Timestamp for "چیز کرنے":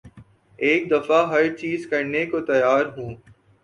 1.55-2.25